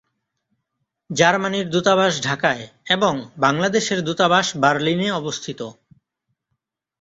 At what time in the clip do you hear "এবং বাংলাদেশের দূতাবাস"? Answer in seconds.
2.87-4.47